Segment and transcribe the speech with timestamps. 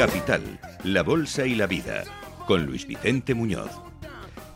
[0.00, 2.04] Capital, la Bolsa y la Vida,
[2.46, 3.70] con Luis Vicente Muñoz.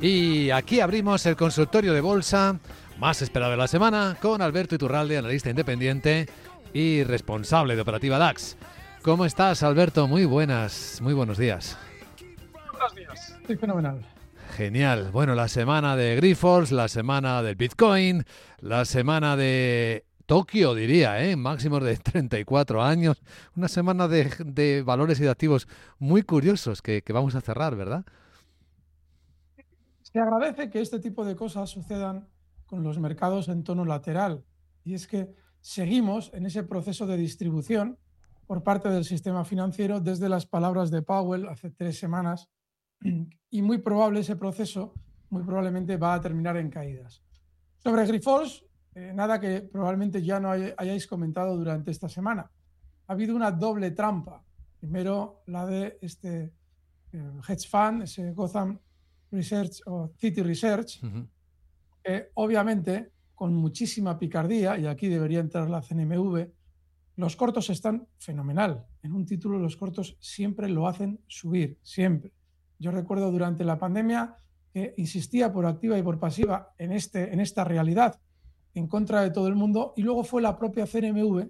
[0.01, 2.59] Y aquí abrimos el consultorio de bolsa
[2.99, 6.31] más esperado de la semana con Alberto Iturralde, analista independiente
[6.73, 8.57] y responsable de Operativa DAX.
[9.03, 10.09] ¿Cómo estás, Alberto?
[10.09, 11.77] Muy buenas, muy buenos días.
[12.73, 14.01] Buenos días, estoy fenomenal.
[14.57, 15.11] Genial.
[15.13, 18.25] Bueno, la semana de Grifols, la semana del Bitcoin,
[18.61, 21.37] la semana de Tokio, diría, ¿eh?
[21.37, 23.23] máximos de 34 años.
[23.57, 28.05] Una semana de, valores y de activos muy curiosos que, que, vamos a cerrar, ¿verdad?
[30.03, 32.29] Se agradece que este tipo de cosas sucedan
[32.67, 34.45] con los mercados en tono lateral.
[34.83, 37.99] Y es que seguimos en ese proceso de distribución
[38.47, 42.49] por parte del sistema financiero desde las palabras de Powell hace tres semanas.
[43.51, 44.95] Y muy probable ese proceso,
[45.31, 47.23] muy probablemente va a terminar en caídas.
[47.79, 48.64] Sobre Grifols,
[48.95, 52.51] eh, nada que probablemente ya no hayáis comentado durante esta semana.
[53.07, 54.43] Ha habido una doble trampa.
[54.79, 56.53] Primero, la de este
[57.13, 58.79] eh, hedge fund, ese Gotham
[59.33, 61.01] Research o City Research,
[62.03, 66.49] que obviamente con muchísima picardía, y aquí debería entrar la CNMV,
[67.17, 68.87] los cortos están fenomenal.
[69.03, 72.33] En un título los cortos siempre lo hacen subir, siempre.
[72.79, 74.37] Yo recuerdo durante la pandemia
[74.73, 78.21] que insistía por activa y por pasiva en, este, en esta realidad
[78.75, 81.49] en contra de todo el mundo y luego fue la propia CNMV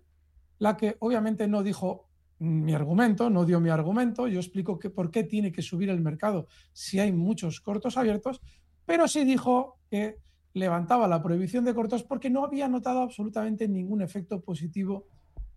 [0.59, 2.09] la que obviamente no dijo
[2.39, 6.01] mi argumento, no dio mi argumento, yo explico que por qué tiene que subir el
[6.01, 8.41] mercado si hay muchos cortos abiertos,
[8.85, 10.19] pero sí dijo que
[10.53, 15.07] levantaba la prohibición de cortos porque no había notado absolutamente ningún efecto positivo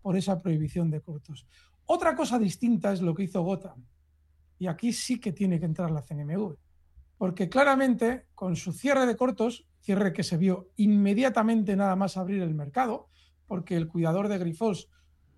[0.01, 1.45] por esa prohibición de cortos.
[1.85, 3.85] Otra cosa distinta es lo que hizo Gotham.
[4.59, 6.55] Y aquí sí que tiene que entrar la CNMV.
[7.17, 12.41] Porque claramente, con su cierre de cortos, cierre que se vio inmediatamente nada más abrir
[12.41, 13.07] el mercado,
[13.47, 14.89] porque el cuidador de Grifols,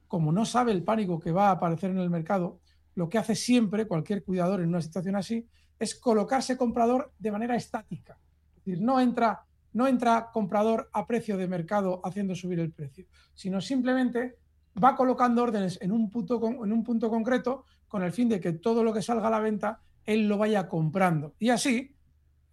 [0.08, 2.60] como no sabe el pánico que va a aparecer en el mercado,
[2.96, 7.56] lo que hace siempre cualquier cuidador en una situación así es colocarse comprador de manera
[7.56, 8.18] estática.
[8.58, 13.06] Es decir, no entra, no entra comprador a precio de mercado haciendo subir el precio,
[13.36, 14.40] sino simplemente
[14.84, 18.54] va colocando órdenes en un punto, en un punto concreto con el fin de que
[18.54, 21.36] todo lo que salga a la venta él lo vaya comprando.
[21.38, 21.96] Y así,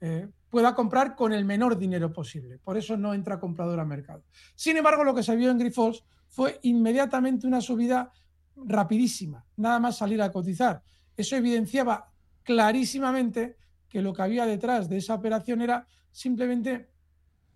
[0.06, 2.58] eh, pueda comprar con el menor dinero posible.
[2.58, 4.22] Por eso no entra comprador al mercado.
[4.54, 8.12] Sin embargo, lo que se vio en Grifols fue inmediatamente una subida
[8.54, 10.80] rapidísima, nada más salir a cotizar.
[11.16, 12.12] Eso evidenciaba
[12.44, 13.56] clarísimamente
[13.88, 16.90] que lo que había detrás de esa operación era simplemente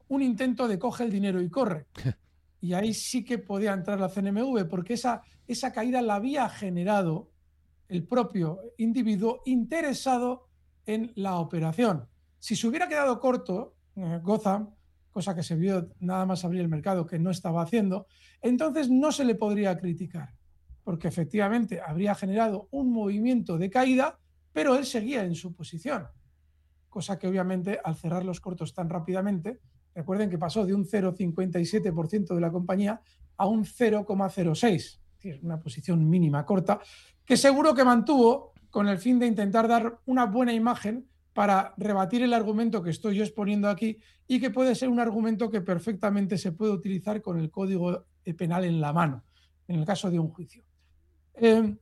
[0.09, 1.87] un intento de coge el dinero y corre.
[2.63, 7.31] Y ahí sí que podía entrar la CNMV, porque esa, esa caída la había generado
[7.89, 10.51] el propio individuo interesado
[10.85, 12.10] en la operación.
[12.41, 14.71] Si se hubiera quedado corto eh, Gotham,
[15.11, 18.07] cosa que se vio nada más abrir el mercado que no estaba haciendo,
[18.41, 20.35] entonces no se le podría criticar,
[20.83, 24.19] porque efectivamente habría generado un movimiento de caída,
[24.53, 26.09] pero él seguía en su posición,
[26.89, 29.61] cosa que obviamente al cerrar los cortos tan rápidamente,
[29.95, 33.03] recuerden que pasó de un 0,57% de la compañía
[33.37, 36.81] a un 0,06%, es una posición mínima corta,
[37.23, 42.23] que seguro que mantuvo con el fin de intentar dar una buena imagen para rebatir
[42.23, 46.39] el argumento que estoy yo exponiendo aquí y que puede ser un argumento que perfectamente
[46.39, 49.25] se puede utilizar con el código penal en la mano,
[49.69, 50.65] en el caso de un juicio.
[51.35, 51.77] Em,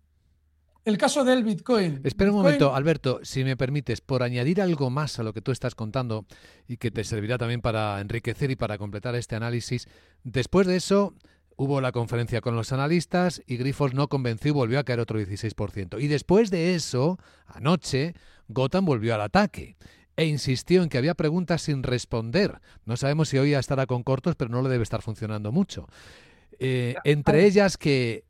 [0.85, 2.01] el caso del Bitcoin.
[2.05, 5.53] Espera un momento, Alberto, si me permites, por añadir algo más a lo que tú
[5.53, 6.25] estás contando
[6.67, 9.87] y que te servirá también para enriquecer y para completar este análisis,
[10.25, 11.15] después de eso
[11.57, 15.21] hubo la conferencia con los analistas y Grifols no convenció y volvió a caer otro
[15.21, 16.01] 16%.
[16.01, 18.15] Y después de eso, anoche,
[18.49, 19.77] Gotham volvió al ataque
[20.17, 22.61] e insistió en que había preguntas sin responder.
[22.85, 25.87] No sabemos si hoy estará con cortos, pero no le debe estar funcionando mucho.
[26.59, 28.25] Eh, entre ellas que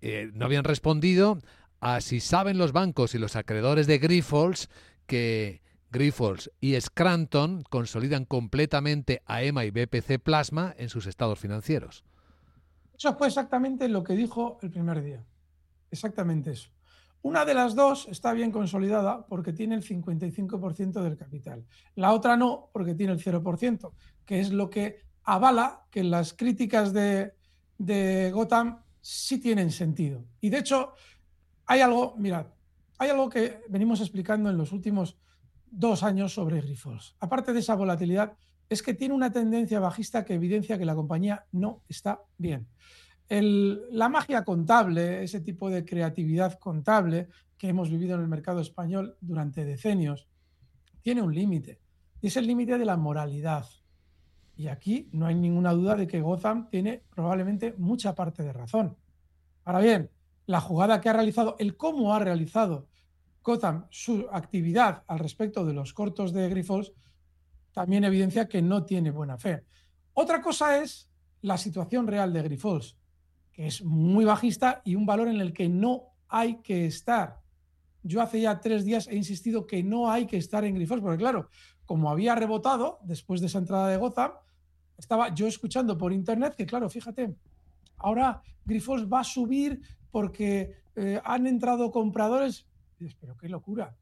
[0.00, 1.38] eh, no habían respondido
[1.80, 4.68] a si saben los bancos y los acreedores de Grifols
[5.06, 12.04] que Grifols y Scranton consolidan completamente a EMA y BPC Plasma en sus estados financieros.
[12.96, 15.24] Eso fue exactamente lo que dijo el primer día.
[15.90, 16.70] Exactamente eso.
[17.22, 21.64] Una de las dos está bien consolidada porque tiene el 55% del capital.
[21.94, 23.92] La otra no porque tiene el 0%,
[24.26, 27.32] que es lo que avala que las críticas de,
[27.78, 30.24] de Gotham sí tienen sentido.
[30.40, 30.94] Y de hecho,
[31.66, 32.46] hay algo, mirad,
[32.98, 35.16] hay algo que venimos explicando en los últimos
[35.70, 37.14] dos años sobre Grifols.
[37.20, 38.36] Aparte de esa volatilidad,
[38.68, 42.66] es que tiene una tendencia bajista que evidencia que la compañía no está bien
[43.40, 49.16] la magia contable, ese tipo de creatividad contable que hemos vivido en el mercado español
[49.20, 50.28] durante decenios,
[51.00, 51.80] tiene un límite.
[52.20, 53.66] Y es el límite de la moralidad.
[54.56, 58.96] Y aquí no hay ninguna duda de que Gotham tiene probablemente mucha parte de razón.
[59.64, 60.10] Ahora bien,
[60.46, 62.88] la jugada que ha realizado, el cómo ha realizado
[63.42, 66.92] Gotham su actividad al respecto de los cortos de Grifols,
[67.72, 69.64] también evidencia que no tiene buena fe.
[70.12, 71.08] Otra cosa es
[71.40, 72.98] la situación real de Grifols,
[73.52, 77.40] que es muy bajista y un valor en el que no hay que estar.
[78.02, 81.18] Yo hace ya tres días he insistido que no hay que estar en Grifols, porque
[81.18, 81.48] claro,
[81.84, 84.32] como había rebotado después de esa entrada de Gotham,
[84.96, 87.34] estaba yo escuchando por internet que, claro, fíjate,
[87.98, 92.66] ahora Grifols va a subir porque eh, han entrado compradores.
[93.20, 93.96] pero qué locura.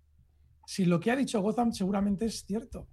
[0.66, 2.86] Si lo que ha dicho Gotham seguramente es cierto.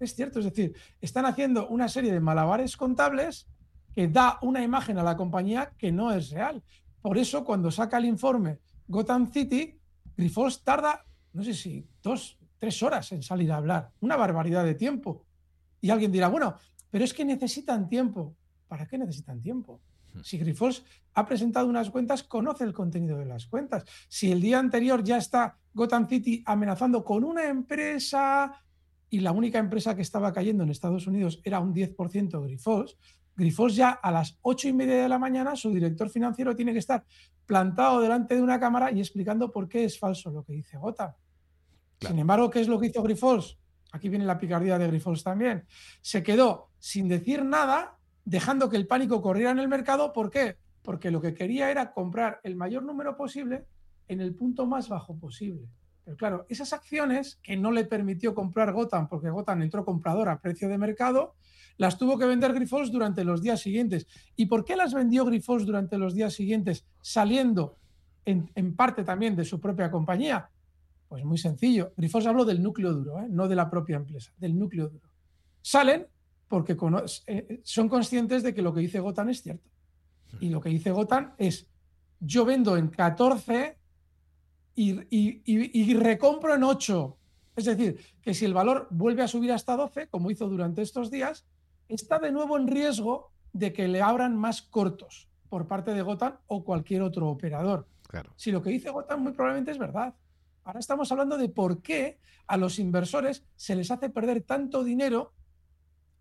[0.00, 3.46] Es cierto, es decir, están haciendo una serie de malabares contables
[3.94, 6.62] que da una imagen a la compañía que no es real.
[7.00, 8.58] Por eso, cuando saca el informe
[8.88, 9.78] Gotham City,
[10.16, 13.90] Grifols tarda, no sé si dos, tres horas en salir a hablar.
[14.00, 15.26] Una barbaridad de tiempo.
[15.80, 16.56] Y alguien dirá, bueno,
[16.90, 18.36] pero es que necesitan tiempo.
[18.68, 19.80] ¿Para qué necesitan tiempo?
[20.12, 20.20] Hmm.
[20.22, 23.84] Si Grifols ha presentado unas cuentas, conoce el contenido de las cuentas.
[24.08, 28.60] Si el día anterior ya está Gotham City amenazando con una empresa
[29.10, 32.96] y la única empresa que estaba cayendo en Estados Unidos era un 10% Grifols,
[33.36, 36.78] Grifols ya a las ocho y media de la mañana, su director financiero tiene que
[36.78, 37.04] estar
[37.46, 41.12] plantado delante de una cámara y explicando por qué es falso lo que dice Gotham.
[42.00, 43.58] Sin embargo, ¿qué es lo que hizo Grifols?
[43.92, 45.66] Aquí viene la picardía de Grifols también.
[46.00, 50.12] Se quedó sin decir nada, dejando que el pánico corriera en el mercado.
[50.12, 50.56] ¿Por qué?
[50.82, 53.66] Porque lo que quería era comprar el mayor número posible
[54.08, 55.68] en el punto más bajo posible.
[56.04, 60.40] Pero claro, esas acciones que no le permitió comprar Gotham, porque Gotham entró comprador a
[60.40, 61.34] precio de mercado,
[61.76, 64.06] las tuvo que vender Grifols durante los días siguientes.
[64.36, 67.78] ¿Y por qué las vendió Grifols durante los días siguientes, saliendo
[68.24, 70.50] en, parte también de su propia compañía?
[71.08, 71.92] Pues muy sencillo.
[71.96, 73.26] Grifols habló del núcleo duro, ¿eh?
[73.28, 75.08] no de la propia empresa, del núcleo duro.
[75.62, 76.06] Salen
[76.48, 76.76] porque
[77.26, 79.68] eh, son conscientes de que lo que dice Gotham es cierto.
[80.40, 81.66] Y lo que dice Gotham es,
[82.20, 83.78] yo vendo en 14
[84.74, 87.16] y, recompro en 8.
[87.56, 91.10] Es decir, que si el valor vuelve a subir hasta 12, como hizo durante estos
[91.10, 91.46] días,
[91.88, 96.36] está de nuevo en riesgo de que le abran más cortos por parte de Gotham
[96.48, 97.86] o cualquier otro operador.
[98.08, 98.32] Claro.
[98.36, 100.14] Si lo que dice Gotham muy probablemente es verdad.
[100.64, 105.32] Ahora estamos hablando de por qué a los inversores se les hace perder tanto dinero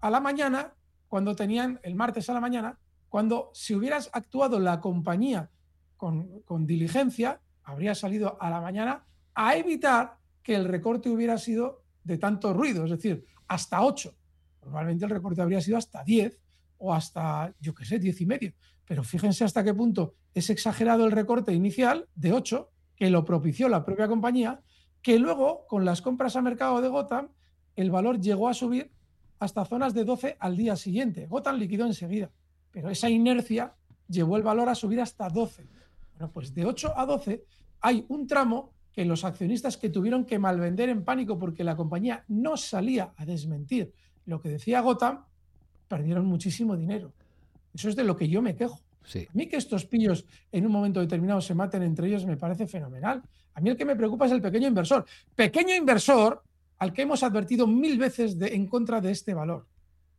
[0.01, 0.73] a la mañana,
[1.07, 2.77] cuando tenían el martes a la mañana,
[3.09, 5.49] cuando si hubieras actuado la compañía
[5.97, 9.05] con, con diligencia, habría salido a la mañana
[9.35, 14.13] a evitar que el recorte hubiera sido de tanto ruido, es decir, hasta 8.
[14.59, 16.39] Probablemente el recorte habría sido hasta 10
[16.77, 18.53] o hasta, yo qué sé, 10 y medio.
[18.85, 23.69] Pero fíjense hasta qué punto es exagerado el recorte inicial de 8, que lo propició
[23.69, 24.61] la propia compañía,
[25.01, 27.29] que luego, con las compras a mercado de Gotham,
[27.75, 28.91] el valor llegó a subir
[29.39, 31.27] hasta zonas de 12 al día siguiente.
[31.27, 32.31] Gotham liquidó enseguida,
[32.71, 33.75] pero esa inercia
[34.07, 35.67] llevó el valor a subir hasta 12.
[36.17, 37.43] Bueno, pues de 8 a 12
[37.81, 42.23] hay un tramo que los accionistas que tuvieron que malvender en pánico porque la compañía
[42.27, 43.91] no salía a desmentir
[44.25, 45.25] lo que decía Gotham,
[45.87, 47.11] perdieron muchísimo dinero.
[47.73, 48.79] Eso es de lo que yo me quejo.
[49.03, 52.67] A mí que estos pillos en un momento determinado se maten entre ellos me parece
[52.67, 53.21] fenomenal.
[53.55, 55.05] A mí el que me preocupa es el pequeño inversor.
[55.35, 56.41] Pequeño inversor
[56.79, 59.67] al que hemos advertido mil veces de, en contra de este valor.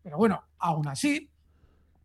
[0.02, 1.30] Pero bueno, aún así,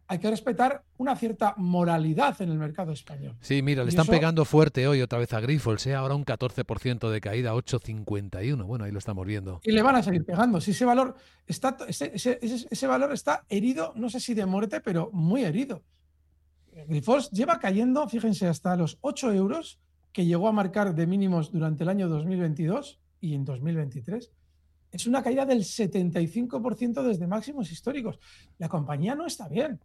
[0.10, 3.36] hay que respetar una cierta moralidad en el mercado español.
[3.42, 5.94] Sí, mira, le están pegando fuerte hoy otra vez a Grifols, ¿eh?
[5.94, 8.66] ahora un 14% de caída, 8,51.
[8.66, 9.62] Bueno, ahí lo estamos viendo.
[9.64, 10.60] Y le van a seguir pegando.
[10.62, 15.44] Si ese valor está, ese, valor está herido, no sé si de muerte, pero muy
[15.44, 15.84] herido.
[16.88, 19.80] Grifols lleva cayendo, fíjense, hasta los 8 euros
[20.12, 24.32] que llegó a marcar de mínimos durante el año 2022 y en 2023
[24.92, 28.18] es una caída del 75% desde máximos históricos.
[28.58, 29.80] La compañía no está bien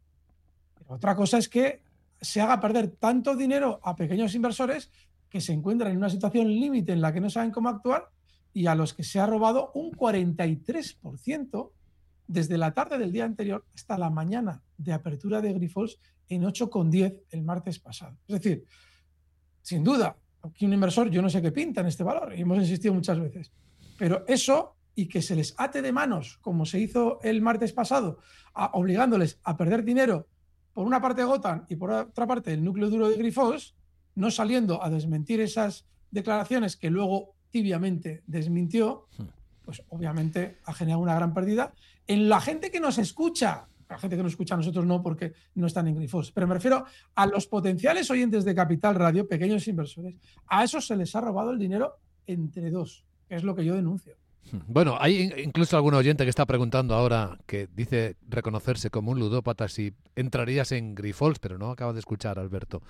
[0.87, 1.83] otra cosa es que
[2.21, 4.91] se haga perder tanto dinero a pequeños inversores
[5.29, 8.09] que se encuentran en una situación límite en la que no saben cómo actuar
[8.53, 11.71] y a los que se ha robado un 43%
[12.26, 15.99] desde la tarde del día anterior hasta la mañana de apertura de Grifols
[16.29, 18.17] en 8,10 el martes pasado.
[18.29, 18.64] Es decir,
[19.61, 22.59] sin duda, aquí un inversor, yo no sé qué pinta en este valor, y hemos
[22.59, 23.53] insistido muchas veces,
[23.99, 28.21] pero eso y que se les ate de manos, como se hizo el martes pasado,
[28.73, 30.29] obligándoles a perder dinero
[30.75, 33.75] por una parte Gotham y por otra parte el núcleo duro de Grifos,
[34.16, 39.25] no saliendo a desmentir esas declaraciones que luego tibiamente desmintió, hmm.
[39.64, 41.73] pues obviamente ha generado una gran pérdida
[42.07, 43.69] en la gente que nos escucha.
[43.88, 46.33] La gente que nos escucha a nosotros no, porque no están en Grifos.
[46.33, 50.16] Pero me refiero a los potenciales oyentes de Capital Radio, pequeños inversores.
[50.49, 53.75] A esos se les ha robado el dinero entre dos, que es lo que yo
[53.75, 54.16] denuncio.
[54.69, 59.69] Bueno, hay incluso algún oyente que está preguntando ahora que dice reconocerse como un ludópata
[59.69, 62.83] si entrarías en Grifols, pero no acaba de escuchar, Alberto.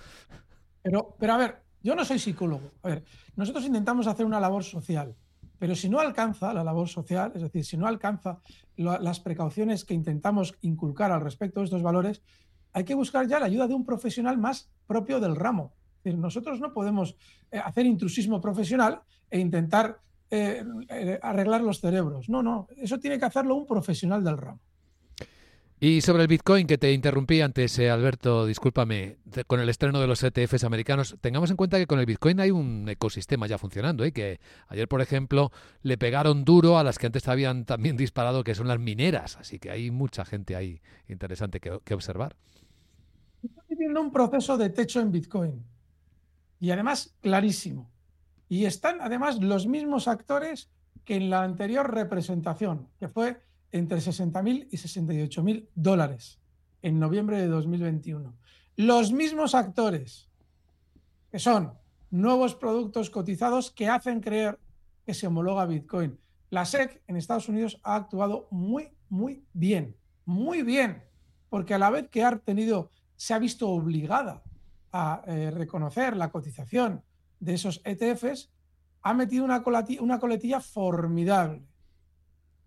[0.83, 2.73] Pero, pero a ver, yo no soy psicólogo.
[2.83, 3.05] A ver,
[3.37, 5.15] nosotros intentamos hacer una labor social,
[5.59, 8.41] pero si no alcanza la labor social, es decir, si no alcanza
[8.77, 12.23] las precauciones que intentamos inculcar al respecto de estos valores,
[12.73, 15.73] hay que buscar ya la ayuda de un profesional más propio del ramo.
[15.99, 17.17] Es decir, nosotros no podemos
[17.51, 20.01] eh, hacer intrusismo profesional e intentar
[20.35, 22.29] eh, eh, arreglar los cerebros.
[22.29, 24.61] No, no, eso tiene que hacerlo un profesional del ramo.
[25.79, 30.07] Y sobre el Bitcoin, que te interrumpí antes, eh, Alberto, discúlpame, con el estreno de
[30.07, 34.03] los ETFs americanos, tengamos en cuenta que con el Bitcoin hay un ecosistema ya funcionando,
[34.03, 34.11] ¿eh?
[34.11, 38.55] que ayer, por ejemplo, le pegaron duro a las que antes habían también disparado, que
[38.55, 42.35] son las mineras, así que hay mucha gente ahí interesante que, que observar.
[43.43, 45.65] Estoy viviendo un proceso de techo en Bitcoin,
[46.61, 47.94] y además clarísimo.
[48.55, 50.71] Y están además los mismos actores
[51.05, 53.43] que en la anterior representación, que fue
[53.73, 56.39] entre 60.000 y 68.000 dólares
[56.81, 58.33] en noviembre de 2021.
[58.77, 60.31] Los mismos actores,
[61.33, 61.73] que son
[62.13, 64.61] nuevos productos cotizados que hacen creer
[65.05, 66.17] que se homologa Bitcoin.
[66.51, 69.97] La SEC en Estados Unidos ha actuado muy, muy bien,
[70.27, 71.03] muy bien,
[71.51, 74.45] porque a la vez que ha tenido, se ha visto obligada
[74.93, 77.03] a eh, reconocer la cotización
[77.45, 78.51] de esos ETFs,
[79.03, 79.63] ha metido una,
[80.01, 81.67] una coletilla formidable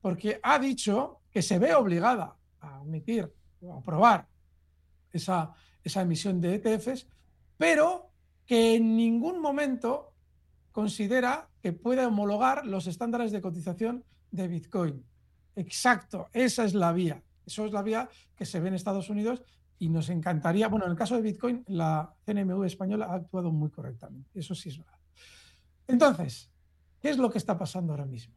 [0.02, 4.28] porque ha dicho que se ve obligada a emitir o aprobar
[5.12, 5.52] esa,
[5.84, 7.08] esa emisión de ETFs,
[7.58, 8.12] pero
[8.46, 10.14] que en ningún momento
[10.72, 15.06] considera que puede homologar los estándares de cotización de Bitcoin.
[15.56, 17.24] Exacto, esa es la vía.
[17.46, 19.42] Eso es la vía que se ve en Estados Unidos
[19.80, 23.70] y nos encantaría, bueno, en el caso de Bitcoin, la CNMV española ha actuado muy
[23.70, 24.30] correctamente.
[24.34, 25.00] Eso sí es verdad.
[25.88, 26.52] Entonces,
[27.00, 28.34] ¿qué es lo que está pasando ahora mismo?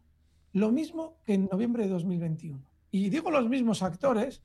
[0.52, 2.60] Lo mismo que en noviembre de 2021.
[2.90, 4.42] Y digo los mismos actores,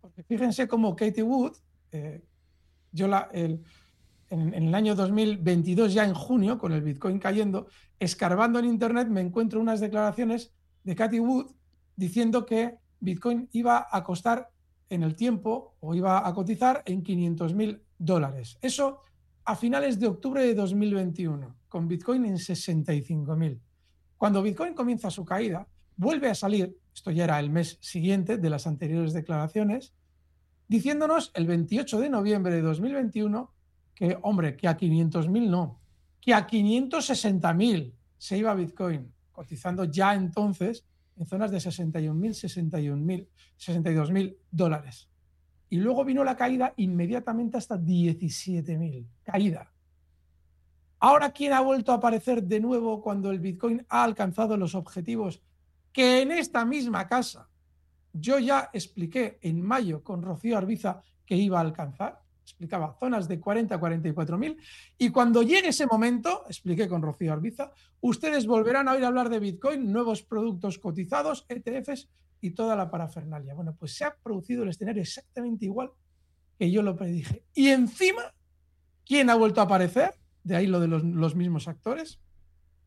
[0.00, 1.56] porque fíjense cómo Katie Wood,
[1.92, 2.24] eh,
[2.90, 3.62] yo la, en,
[4.30, 7.68] en, el año 2022, ya en junio, con el Bitcoin cayendo,
[7.98, 11.52] escarbando en Internet, me encuentro unas declaraciones de Katie Wood
[11.96, 14.51] diciendo que Bitcoin iba a costar
[14.92, 18.58] en el tiempo o iba a cotizar en 500 mil dólares.
[18.60, 19.00] Eso
[19.44, 23.60] a finales de octubre de 2021, con Bitcoin en 65 mil.
[24.16, 28.50] Cuando Bitcoin comienza su caída, vuelve a salir, esto ya era el mes siguiente de
[28.50, 29.94] las anteriores declaraciones,
[30.68, 33.52] diciéndonos el 28 de noviembre de 2021
[33.94, 35.80] que, hombre, que a 500.000 no,
[36.20, 40.84] que a 560.000 se iba Bitcoin, cotizando ya entonces
[41.16, 43.26] en zonas de 61.000, 61.000,
[43.58, 45.08] 62.000 dólares.
[45.68, 49.72] Y luego vino la caída inmediatamente hasta 17.000, caída.
[50.98, 55.42] Ahora, ¿quién ha vuelto a aparecer de nuevo cuando el Bitcoin ha alcanzado los objetivos
[55.92, 57.48] que en esta misma casa
[58.12, 62.21] yo ya expliqué en mayo con Rocío Arbiza que iba a alcanzar?
[62.42, 64.56] Explicaba zonas de 40 a 44 mil.
[64.98, 69.38] Y cuando llegue ese momento, expliqué con Rocío Arbiza, ustedes volverán a oír hablar de
[69.38, 72.08] Bitcoin, nuevos productos cotizados, ETFs
[72.40, 73.54] y toda la parafernalia.
[73.54, 75.90] Bueno, pues se ha producido el escenario exactamente igual
[76.58, 77.44] que yo lo predije.
[77.54, 78.34] Y encima,
[79.04, 80.22] ¿quién ha vuelto a aparecer?
[80.44, 82.20] de ahí lo de los, mismos actores,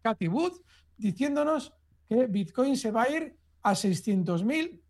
[0.02, 0.54] Cathy Wood,
[0.98, 1.74] diciéndonos
[2.08, 4.82] que Bitcoin se va a ir a 600.000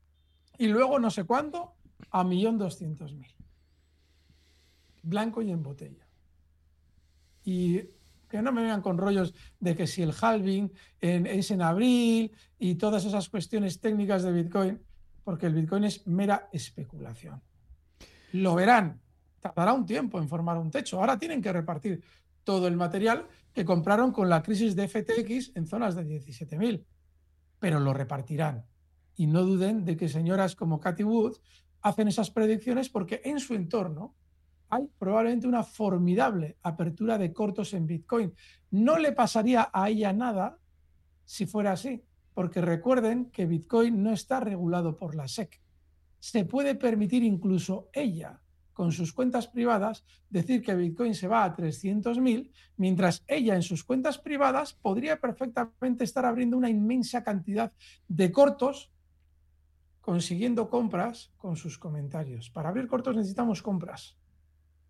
[0.57, 1.75] y luego no sé cuánto,
[2.11, 3.34] a 1.200.000.
[5.05, 6.07] Blanco y en botella.
[7.43, 7.81] Y
[8.27, 12.75] que no me vengan con rollos de que si el halving es en abril y
[12.75, 14.81] todas esas cuestiones técnicas de Bitcoin,
[15.23, 17.41] porque el Bitcoin es mera especulación.
[18.33, 18.99] Lo verán,
[19.39, 20.99] tardará un tiempo en formar un techo.
[20.99, 22.03] Ahora tienen que repartir
[22.43, 26.83] todo el material que compraron con la crisis de FTX en zonas de 17.000.
[27.59, 28.65] Pero lo repartirán.
[29.15, 31.37] Y no duden de que señoras como Cathy Wood
[31.81, 34.15] hacen esas predicciones porque en su entorno
[34.69, 38.33] hay probablemente una formidable apertura de cortos en Bitcoin.
[38.71, 40.57] No le pasaría a ella nada
[41.23, 42.03] si fuera así,
[42.33, 45.61] porque recuerden que Bitcoin no está regulado por la SEC.
[46.19, 48.41] Se puede permitir incluso ella
[48.73, 53.85] con sus cuentas privadas decir que Bitcoin se va a 300.000, mientras ella en sus
[53.85, 57.71] cuentas privadas podría perfectamente estar abriendo una inmensa cantidad
[58.07, 58.91] de cortos
[60.01, 62.49] consiguiendo compras con sus comentarios.
[62.49, 64.17] Para abrir cortos necesitamos compras.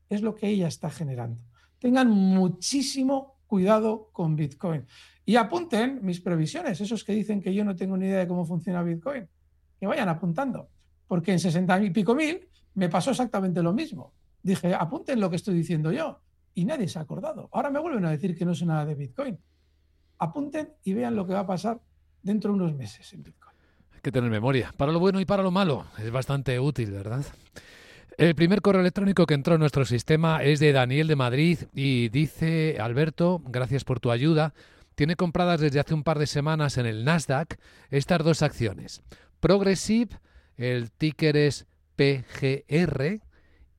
[0.10, 1.42] Es lo que ella está generando.
[1.80, 4.86] Tengan muchísimo cuidado con Bitcoin.
[5.26, 8.46] Y apunten mis previsiones, esos que dicen que yo no tengo ni idea de cómo
[8.46, 9.28] funciona Bitcoin,
[9.80, 10.70] que vayan apuntando,
[11.08, 14.14] porque en 60 y pico mil me pasó exactamente lo mismo.
[14.44, 16.22] Dije, apunten lo que estoy diciendo yo.
[16.54, 17.50] Y nadie se ha acordado.
[17.52, 19.38] Ahora me vuelven a decir que no sé nada de Bitcoin.
[20.20, 21.82] Apunten y vean lo que va a pasar
[22.22, 23.56] dentro de unos meses en Bitcoin.
[23.94, 25.86] Hay que tener memoria, para lo bueno y para lo malo.
[25.98, 27.26] Es bastante útil, ¿verdad?
[28.18, 32.08] El primer correo electrónico que entró en nuestro sistema es de Daniel de Madrid y
[32.08, 34.54] dice, Alberto, gracias por tu ayuda.
[34.96, 39.02] Tiene compradas desde hace un par de semanas en el Nasdaq estas dos acciones.
[39.42, 40.18] Progressive,
[40.56, 41.66] el ticker es
[41.98, 43.20] PGR,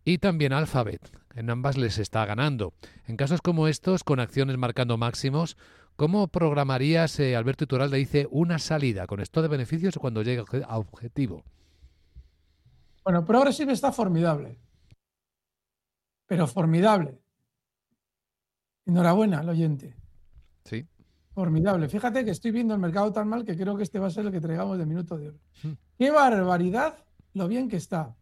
[0.05, 1.00] y también Alphabet.
[1.35, 2.75] En ambas les está ganando.
[3.07, 5.57] En casos como estos, con acciones marcando máximos,
[5.97, 10.78] ¿cómo programarías, eh, Alberto Iturralde dice, una salida con esto de beneficios cuando llegue a
[10.78, 11.43] objetivo?
[13.07, 14.59] Bueno, Progressive está formidable.
[16.27, 17.23] Pero formidable.
[18.85, 19.95] Enhorabuena al oyente.
[20.65, 20.85] Sí.
[21.33, 21.89] Formidable.
[21.89, 24.27] Fíjate que estoy viendo el mercado tan mal que creo que este va a ser
[24.27, 25.39] el que traigamos de minuto de oro.
[25.63, 25.75] Hmm.
[25.97, 26.99] ¡Qué barbaridad
[27.35, 28.17] lo bien que está!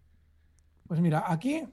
[0.87, 1.67] Pues mira, aquí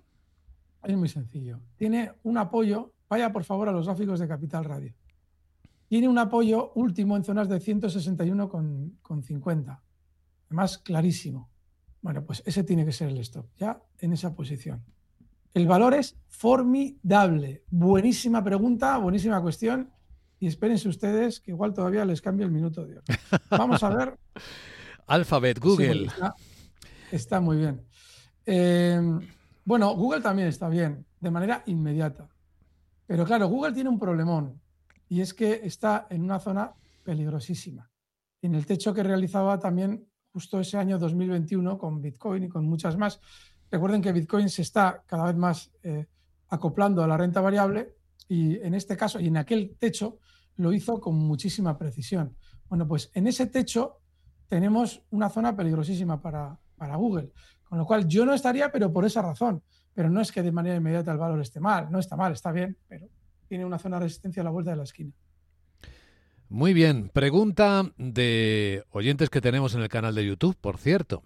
[0.81, 1.59] es muy sencillo.
[1.75, 4.95] Tiene un apoyo, vaya por favor a los gráficos de Capital Radio.
[5.89, 9.81] Tiene un apoyo último en zonas de 161,50.
[10.47, 11.50] Además, clarísimo.
[12.01, 14.83] Bueno, pues ese tiene que ser el stop, ya en esa posición.
[15.53, 17.63] El valor es formidable.
[17.69, 19.91] Buenísima pregunta, buenísima cuestión.
[20.39, 23.03] Y espérense ustedes que igual todavía les cambio el minuto de oro.
[23.49, 24.17] Vamos a ver.
[25.07, 26.09] Alphabet, Google.
[27.11, 27.85] está, muy bien.
[28.45, 29.19] Em,
[29.65, 32.27] bueno, Google también está bien, de manera inmediata.
[33.05, 34.59] Pero claro, Google tiene un problemón
[35.09, 37.91] y es que está en una zona peligrosísima.
[38.41, 42.97] En el techo que realizaba también justo ese año 2021 con Bitcoin y con muchas
[42.97, 43.19] más.
[43.69, 46.07] Recuerden que Bitcoin se está cada vez más eh,
[46.49, 47.95] acoplando a la renta variable
[48.27, 50.19] y en este caso y en aquel techo
[50.57, 52.35] lo hizo con muchísima precisión.
[52.69, 53.99] Bueno, pues en ese techo
[54.47, 57.31] tenemos una zona peligrosísima para, para Google,
[57.63, 59.63] con lo cual yo no estaría, pero por esa razón.
[59.93, 62.51] Pero no es que de manera inmediata el valor esté mal, no está mal, está
[62.51, 63.07] bien, pero
[63.47, 65.11] tiene una zona de resistencia a la vuelta de la esquina.
[66.53, 71.23] Muy bien, pregunta de oyentes que tenemos en el canal de YouTube, por cierto.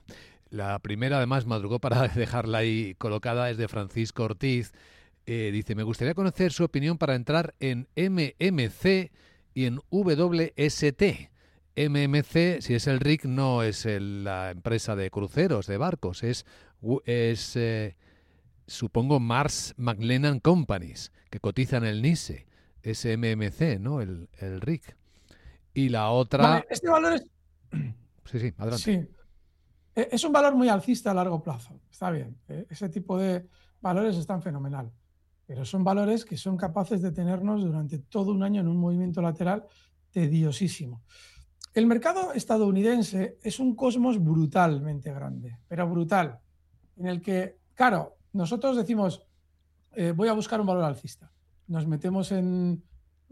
[0.52, 4.72] La primera, además, madrugó para dejarla ahí colocada, es de Francisco Ortiz.
[5.26, 9.10] Eh, dice, me gustaría conocer su opinión para entrar en MMC
[9.56, 11.02] y en WST.
[11.76, 16.46] MMC, si es el RIC, no es la empresa de cruceros, de barcos, es,
[17.06, 17.96] es eh,
[18.68, 22.46] supongo, Mars McLennan Companies, que cotiza en el NISE.
[22.84, 24.02] Es MMC, ¿no?
[24.02, 24.96] El, el RIC.
[25.76, 26.66] Y la otra.
[26.70, 27.26] este valor es.
[28.26, 28.84] Sí, sí, adelante.
[28.84, 28.92] Sí.
[29.94, 31.80] E, es un valor muy alcista a largo plazo.
[31.92, 32.36] Está bien.
[32.48, 33.48] E, ese tipo de
[33.82, 34.92] valores están fenomenal.
[35.46, 39.22] Pero son valores que son capaces de tenernos durante todo un año en un movimiento
[39.22, 39.64] lateral
[40.10, 41.04] tediosísimo.
[41.72, 46.40] El mercado estadounidense es un cosmos brutalmente grande, pero brutal,
[46.96, 49.28] en el que, claro, nosotros decimos,
[49.92, 51.32] eh, voy a buscar un valor alcista.
[51.68, 52.82] Nos metemos en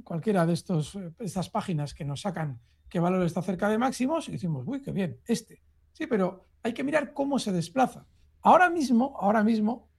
[0.04, 4.30] cualquiera de estos, eh, estas páginas que nos sacan qué valor está cerca de máximos
[4.30, 5.62] y decimos, uy, qué bien, este.
[5.94, 8.06] Sí, pero hay que mirar cómo se desplaza.
[8.42, 9.90] Ahora mismo, ahora mismo,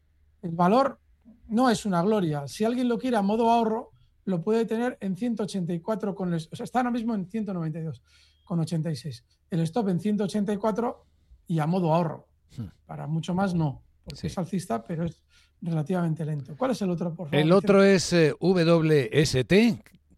[0.43, 1.01] el valor
[1.49, 2.47] no es una gloria.
[2.47, 3.91] Si alguien lo quiere a modo ahorro,
[4.25, 8.03] lo puede tener en 184 con o sea, está ahora mismo en 192
[8.45, 9.25] con 86.
[9.51, 11.07] El stop en 184
[11.47, 12.29] y a modo ahorro.
[12.57, 12.67] Hmm.
[12.87, 15.23] Para mucho más no, porque es alcista, pero es
[15.61, 16.55] relativamente lento.
[16.57, 17.41] ¿Cuál es el otro, por favor?
[17.41, 19.53] El otro es eh, WST,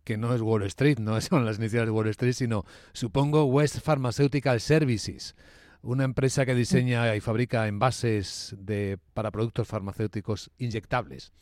[0.07, 3.81] que no es Wall Street, no son las iniciales de Wall Street, sino supongo West
[3.81, 5.35] Pharmaceutical Services,
[5.83, 11.33] una empresa que diseña y fabrica envases de, para productos farmacéuticos inyectables.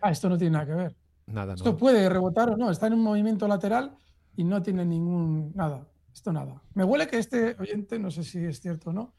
[0.00, 0.96] Ah, esto no tiene nada que ver.
[1.26, 3.96] Nada, Esto puede rebotar o no, está en un movimiento lateral
[4.36, 5.86] y no tiene ningún nada.
[6.12, 6.62] Esto nada.
[6.74, 9.14] Me huele que este oyente, no sé si es cierto o no,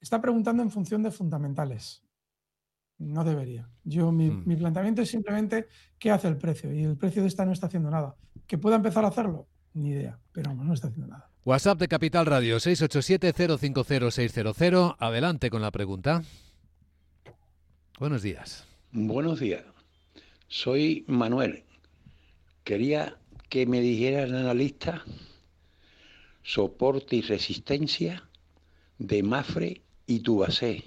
[0.00, 2.04] está preguntando en función de fundamentales.
[2.98, 3.66] No debería.
[3.82, 4.44] Yo, mm.
[4.46, 5.66] mi, planteamiento es simplemente
[5.98, 6.72] qué hace el precio.
[6.72, 8.16] Y el precio de esta no está haciendo nada.
[8.46, 9.48] ¿Que pueda empezar a hacerlo?
[9.74, 10.18] Ni idea.
[10.32, 11.28] Pero no está haciendo nada.
[11.44, 14.96] WhatsApp de Capital Radio 687-050-600.
[14.98, 16.22] Adelante con la pregunta.
[17.98, 18.64] Buenos días.
[18.92, 19.62] Buenos días.
[20.48, 21.64] Soy Manuel.
[22.62, 25.02] Quería que me dijera el analista
[26.42, 28.28] soporte y resistencia
[28.98, 30.84] de Mafre y Tubacé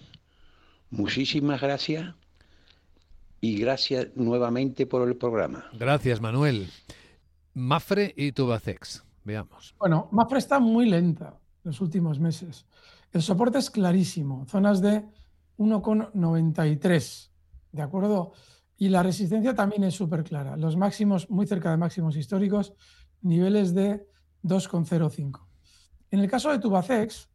[0.90, 2.16] Muchísimas gracias
[3.42, 5.66] y gracias nuevamente por el programa.
[5.74, 6.70] Gracias, Manuel.
[7.54, 9.76] Mafre y Tubacex, veamos.
[9.80, 12.66] Bueno, Mafre está muy lenta los últimos meses.
[13.12, 15.06] El soporte es clarísimo, zonas de
[15.58, 17.30] 1,93,
[17.72, 18.34] ¿de acuerdo?
[18.78, 20.56] Y la resistencia también es súper clara.
[20.56, 22.74] Los máximos, muy cerca de máximos históricos,
[23.22, 24.08] niveles de
[24.44, 25.48] 2,05.
[26.12, 27.30] En el caso de Tubacex,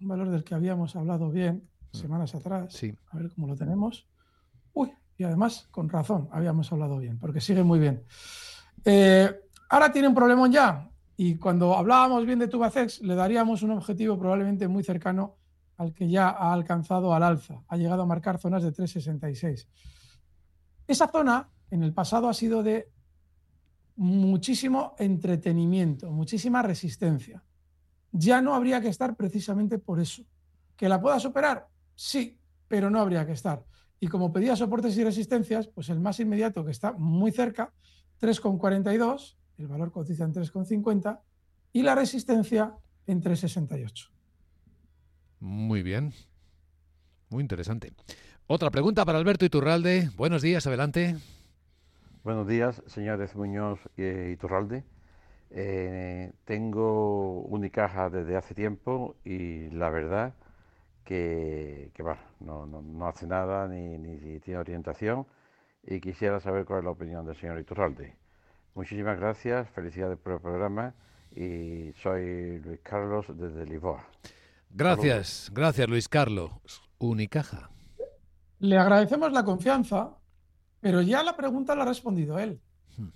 [0.00, 1.68] un valor del que habíamos hablado bien.
[1.98, 2.72] Semanas atrás.
[2.72, 2.94] Sí.
[3.10, 4.06] A ver cómo lo tenemos.
[4.72, 8.04] Uy, y además, con razón, habíamos hablado bien, porque sigue muy bien.
[8.84, 9.30] Eh,
[9.70, 14.18] ahora tiene un problemón ya, y cuando hablábamos bien de Tubacex, le daríamos un objetivo
[14.18, 15.36] probablemente muy cercano
[15.76, 19.66] al que ya ha alcanzado al alza, ha llegado a marcar zonas de 3,66.
[20.86, 22.90] Esa zona en el pasado ha sido de
[23.96, 27.42] muchísimo entretenimiento, muchísima resistencia.
[28.12, 30.24] Ya no habría que estar precisamente por eso.
[30.76, 31.68] ¿Que la pueda superar?
[31.94, 33.64] Sí, pero no habría que estar.
[34.00, 37.72] Y como pedía soportes y resistencias, pues el más inmediato que está muy cerca,
[38.20, 41.20] 3,42, el valor cotiza en 3,50
[41.72, 42.74] y la resistencia
[43.06, 44.10] en 3,68.
[45.40, 46.12] Muy bien.
[47.30, 47.92] Muy interesante.
[48.46, 50.10] Otra pregunta para Alberto Iturralde.
[50.16, 51.16] Buenos días, adelante.
[52.22, 54.84] Buenos días, señores Muñoz y Iturralde.
[55.50, 60.34] Eh, tengo Unicaja desde hace tiempo y la verdad
[61.04, 61.92] que,
[62.40, 65.26] no, no, hace nada ni, ni, tiene orientación
[65.82, 68.16] y quisiera saber cuál es la opinión del señor Iturralde.
[68.74, 70.94] Muchísimas gracias, felicidades por el programa
[71.34, 74.04] y soy Luis Carlos desde Lisboa.
[74.70, 76.52] Gracias, gracias Luis Carlos.
[76.98, 77.70] Unicaja.
[78.58, 80.16] Le agradecemos la confianza,
[80.80, 82.60] pero ya la pregunta la ha respondido él.
[82.96, 83.10] Hmm.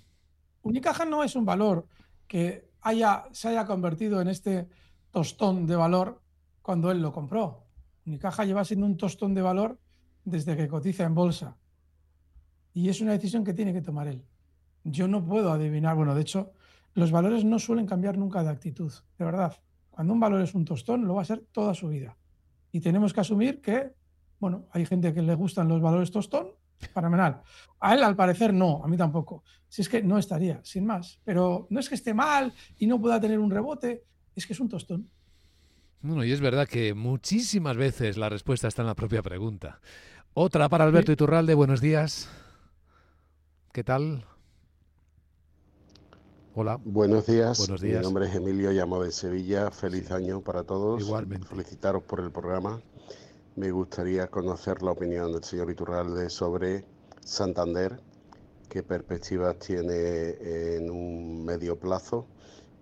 [0.61, 1.87] Unicaja no es un valor
[2.27, 4.69] que haya, se haya convertido en este
[5.11, 6.21] tostón de valor
[6.61, 7.68] cuando él lo compró.
[8.09, 9.79] Unicaja lleva siendo un tostón de valor
[10.25, 11.57] desde que cotiza en bolsa.
[12.73, 14.25] Y es una decisión que tiene que tomar él.
[14.83, 16.51] Yo no puedo adivinar, bueno, de hecho,
[16.95, 19.55] los valores no suelen cambiar nunca de actitud, de verdad.
[19.91, 22.17] Cuando un valor es un tostón, lo va a ser toda su vida.
[22.71, 23.93] Y tenemos que asumir que,
[24.39, 27.43] bueno, hay gente que le gustan los valores tostón, fenomenal.
[27.79, 29.43] A él, al parecer, no, a mí tampoco.
[29.67, 31.19] Si es que no estaría, sin más.
[31.23, 34.03] Pero no es que esté mal y no pueda tener un rebote,
[34.35, 35.07] es que es un tostón.
[36.01, 39.81] Bueno, y es verdad que muchísimas veces la respuesta está en la propia pregunta.
[40.33, 42.29] Otra para Alberto Iturralde, buenos días.
[43.73, 44.23] ¿Qué tal?
[46.55, 46.79] Hola.
[46.85, 47.57] Buenos días.
[47.57, 47.97] Buenos días.
[47.97, 49.71] Mi nombre es Emilio, llamo de Sevilla.
[49.71, 51.01] Feliz año para todos.
[51.01, 51.45] Igualmente.
[51.45, 52.81] Felicitaros por el programa.
[53.57, 56.85] Me gustaría conocer la opinión del señor Iturralde sobre
[57.25, 57.99] Santander,
[58.69, 62.25] qué perspectivas tiene en un medio plazo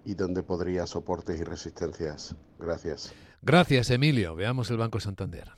[0.07, 2.33] y dónde podría soportes y resistencias.
[2.57, 3.13] Gracias.
[3.41, 4.35] Gracias, Emilio.
[4.35, 5.51] Veamos el Banco Santander.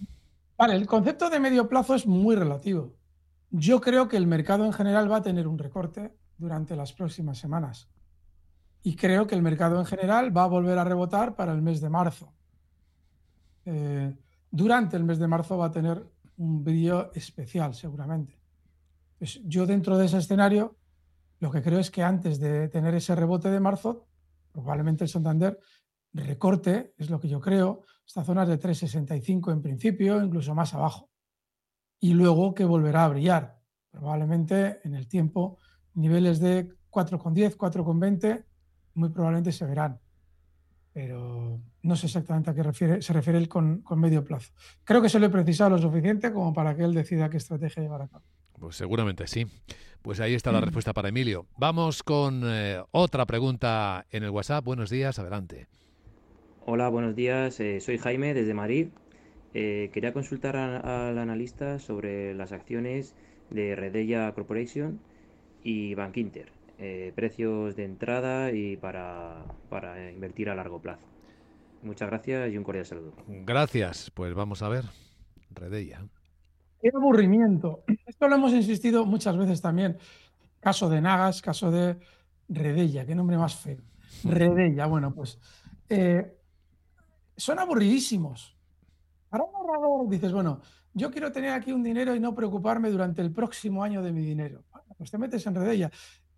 [0.58, 2.96] Vale, el concepto de medio plazo es muy relativo.
[3.52, 7.38] Yo creo que el mercado en general va a tener un recorte durante las próximas
[7.38, 7.92] semanas.
[8.82, 11.80] Y creo que el mercado en general va a volver a rebotar para el mes
[11.80, 12.34] de marzo.
[13.66, 14.18] Eh,
[14.50, 16.04] durante el mes de marzo va a tener
[16.38, 18.42] un brillo especial, seguramente.
[19.20, 20.76] Pues yo dentro de ese escenario,
[21.40, 24.09] lo que creo es que antes de tener ese rebote de marzo,
[24.52, 25.60] probablemente el Santander
[26.14, 31.10] recorte, es lo que yo creo, esta zona de 3,65 en principio, incluso más abajo.
[32.00, 33.60] Y luego que volverá a brillar,
[33.92, 35.58] probablemente en el tiempo,
[35.94, 38.46] niveles de 4,10, 4,20,
[38.96, 40.00] muy probablemente se verán.
[40.92, 44.52] Pero no sé exactamente a qué refiere, se refiere él con, medio plazo.
[44.84, 47.84] Creo que se le he precisado lo suficiente como para que él decida qué estrategia
[47.84, 48.26] llevar a cabo.
[48.60, 49.46] Pues seguramente sí.
[50.02, 51.46] Pues ahí está la respuesta para Emilio.
[51.58, 54.64] Vamos con eh, otra pregunta en el WhatsApp.
[54.64, 55.68] Buenos días, adelante.
[56.66, 57.60] Hola, buenos días.
[57.60, 58.90] Eh, soy Jaime desde Madrid.
[59.54, 63.16] Eh, quería consultar al analista sobre las acciones
[63.50, 65.00] de Redella Corporation
[65.64, 66.52] y Bank Inter.
[67.16, 71.06] precios de entrada y para, para invertir a largo plazo.
[71.82, 73.14] Muchas gracias y un cordial saludo.
[73.28, 74.12] Gracias.
[74.12, 74.86] Pues vamos a ver.
[75.52, 76.06] Redella.
[76.82, 77.84] Qué aburrimiento.
[78.06, 79.98] Esto lo hemos insistido muchas veces también.
[80.60, 81.98] Caso de Nagas, caso de
[82.48, 83.82] Redella, qué nombre más feo.
[84.24, 85.40] Redella, bueno, pues
[85.90, 86.38] eh,
[87.36, 88.58] son aburridísimos.
[89.30, 90.62] Para un ahorrador dices, bueno,
[90.94, 94.22] yo quiero tener aquí un dinero y no preocuparme durante el próximo año de mi
[94.22, 94.64] dinero.
[94.98, 95.92] pues te metes en Redella.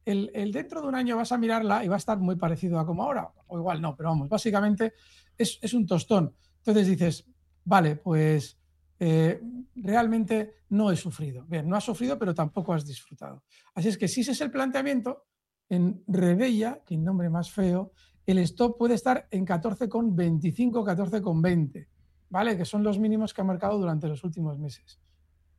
[0.04, 2.80] El, el, dentro de un año vas a mirarla y va a estar muy parecido
[2.80, 4.94] a como ahora, o igual no, pero vamos, básicamente
[5.38, 6.36] es un tostón.
[6.58, 7.26] Entonces dices,
[7.64, 8.61] vale, pues
[9.04, 9.42] eh,
[9.78, 11.44] realmente no he sufrido.
[11.48, 13.44] Bien, no has sufrido, pero tampoco has disfrutado.
[13.74, 15.26] Así es que si ese es el planteamiento,
[15.70, 17.94] en Rebella, que nombre más feo,
[18.28, 21.88] el stop puede estar en 14,25, 14,20,
[22.30, 22.56] ¿vale?
[22.56, 25.00] Que son los mínimos que ha marcado durante los últimos meses.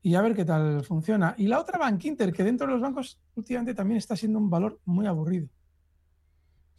[0.02, 1.34] Y a ver qué tal funciona.
[1.36, 4.48] Y la otra Bank Inter, que dentro de los bancos últimamente también está siendo un
[4.48, 5.48] valor muy aburrido.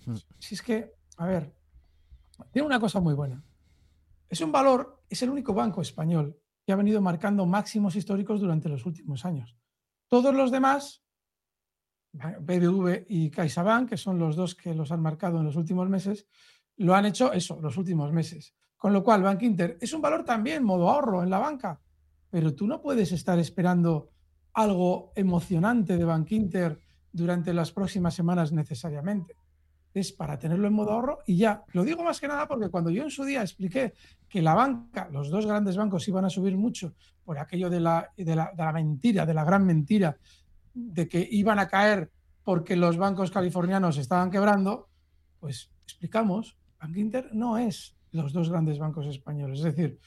[0.05, 0.15] Hmm.
[0.39, 1.53] Si es que, a ver,
[2.53, 3.43] tiene una cosa muy buena.
[4.29, 8.69] Es un valor, es el único banco español que ha venido marcando máximos históricos durante
[8.69, 9.55] los últimos años.
[10.07, 11.03] Todos los demás,
[12.13, 16.27] BBV y CaixaBank, que son los dos que los han marcado en los últimos meses,
[16.77, 18.55] lo han hecho eso, los últimos meses.
[18.77, 21.79] Con lo cual, Bank Inter es un valor también, modo ahorro en la banca,
[22.29, 24.09] pero tú no puedes estar esperando
[24.53, 26.79] algo emocionante de Bank Inter
[27.11, 29.35] durante las próximas semanas necesariamente.
[29.93, 31.63] Es para tenerlo en modo ahorro y ya.
[31.73, 33.93] Lo digo más que nada porque cuando yo en su día expliqué
[34.27, 38.11] que la banca, los dos grandes bancos iban a subir mucho por aquello de la,
[38.17, 40.17] de la, mentira, de la gran mentira,
[40.73, 42.09] de que iban a caer
[42.43, 44.89] porque los bancos californianos estaban quebrando,
[45.39, 49.59] pues explicamos, Bank Inter no es los dos grandes bancos españoles.
[49.59, 49.99] Es decir,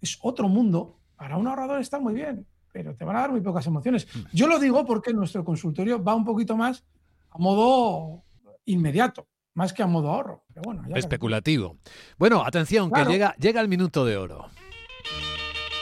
[0.00, 0.96] es otro mundo.
[1.16, 4.08] Para un ahorrador está muy bien, pero te van a dar muy pocas emociones.
[4.32, 6.84] Yo lo digo porque nuestro consultorio va un poquito más
[7.30, 8.24] a modo
[8.64, 10.44] inmediato, más que a modo ahorro.
[10.94, 11.78] Especulativo.
[12.18, 14.46] Bueno, atención, que llega, llega el minuto de oro.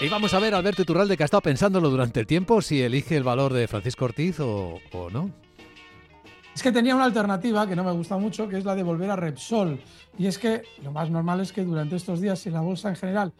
[0.00, 3.16] Y vamos a ver, Alberto Iturralde, que ha estado pensándolo durante el tiempo, si elige
[3.16, 5.30] el valor de Francisco Ortiz o, o no.
[6.54, 9.10] Es que tenía una alternativa que no me gusta mucho, que es la de volver
[9.10, 9.80] a Repsol.
[10.16, 12.96] Y es que lo más normal es que durante estos días, si la bolsa en
[12.96, 13.32] general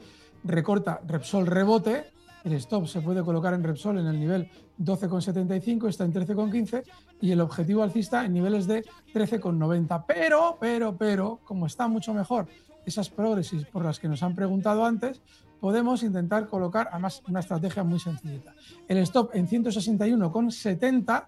[0.45, 2.11] recorta, Repsol rebote,
[2.45, 6.83] el stop se puede colocar en Repsol en el nivel 12,75, está en 13,15
[7.21, 10.05] y el objetivo alcista en niveles de 13,90.
[10.07, 12.47] Pero, pero, pero, como está mucho mejor
[12.87, 15.21] esas progresis por las que nos han preguntado antes,
[15.61, 18.55] podemos intentar colocar además una estrategia muy sencillita.
[18.87, 21.27] El stop en 161,70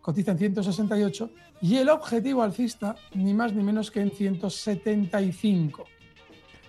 [0.00, 1.30] cotiza en 168
[1.62, 5.84] y el objetivo alcista ni más ni menos que en 175.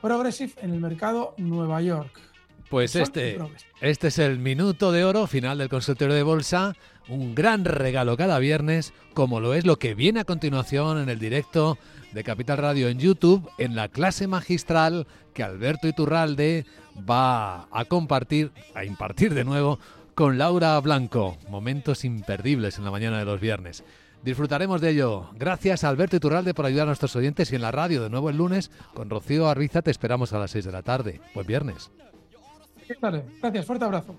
[0.02, 2.31] Progressive en el mercado Nueva York.
[2.72, 3.38] Pues este,
[3.82, 6.74] este es el minuto de oro final del consultorio de bolsa,
[7.10, 11.20] un gran regalo cada viernes, como lo es lo que viene a continuación en el
[11.20, 11.78] directo
[12.14, 16.66] de Capital Radio en YouTube, en la clase magistral que Alberto Iturralde
[16.98, 19.78] va a compartir, a impartir de nuevo
[20.16, 21.38] con Laura Blanco.
[21.50, 23.84] Momentos imperdibles en la mañana de los viernes.
[24.24, 25.30] Disfrutaremos de ello.
[25.36, 28.30] Gracias a Alberto Iturralde por ayudar a nuestros oyentes y en la radio de nuevo
[28.30, 31.20] el lunes con Rocío Arriza te esperamos a las 6 de la tarde.
[31.34, 31.92] Buen viernes.
[33.42, 34.16] Gracias, fuerte abrazo.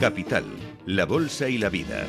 [0.00, 0.44] Capital,
[0.84, 2.04] la bolsa y la vida.